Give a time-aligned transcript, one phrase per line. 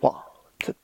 [0.00, 0.14] One,
[0.64, 0.74] two。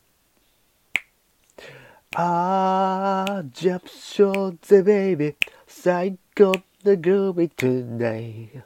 [2.17, 5.35] あー、 jump しようぜ baby。
[5.67, 6.53] 最高
[6.85, 8.63] の groovy tonight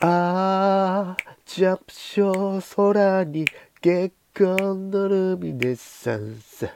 [0.00, 3.44] あー、ジャンプショー空に
[3.80, 6.68] 月光のルミネサンス。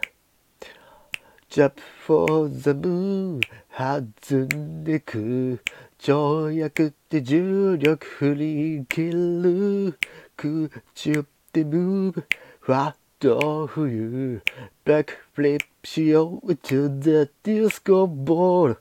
[1.51, 1.75] Jump
[2.05, 3.41] for the moon
[3.77, 5.61] 弾んでく
[6.01, 9.99] 跳躍って重力振り切る
[10.37, 12.25] 空中で move
[12.61, 14.43] ファット冬
[14.85, 18.77] バックフリップしよう to the disco ball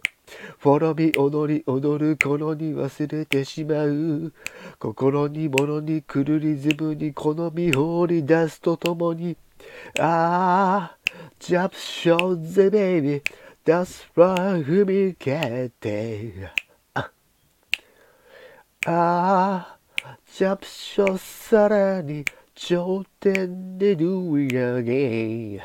[0.59, 4.33] フォロミ踊り踊る頃に忘れてしまう。
[4.79, 9.37] 心に物に来るリズムに好み放り出すとともに。
[9.99, 10.97] ああ
[11.39, 13.21] ジャンプショーぜベイビー。
[13.65, 16.51] ダスファー踏み消て。
[16.95, 17.09] あ
[18.85, 19.77] あ
[20.35, 25.61] ジャプショさらに頂点でドゥイアゲ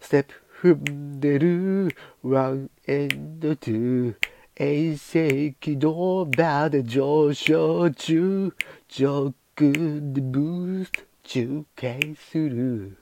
[0.00, 0.24] ステッ
[0.62, 4.14] プ踏んでるワンエンドツー。
[4.56, 8.54] 衛星軌道場で上昇中。
[8.88, 12.96] 上空でブースト中継する。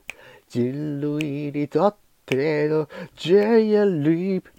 [0.49, 4.56] 人類にとっての JL リープ。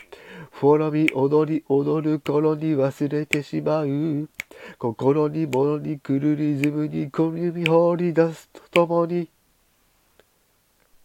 [0.58, 4.28] フォロミ踊り踊る頃に忘れてしまう
[4.76, 9.30] 心に物に来るリズムに込み放り出すとともに